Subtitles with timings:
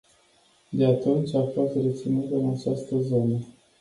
[0.73, 3.37] De atunci a fost reținut în această zonă.